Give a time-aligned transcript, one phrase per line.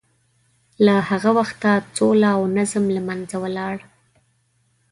[0.85, 3.75] له هغه وخته سوله او نظم له منځه ولاړ.